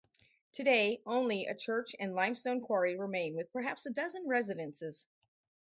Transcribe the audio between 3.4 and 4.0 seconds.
perhaps a